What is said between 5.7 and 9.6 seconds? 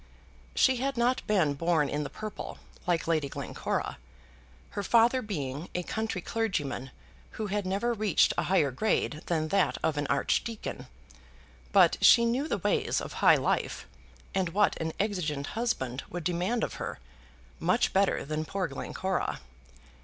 a country clergyman who had never reached a higher grade than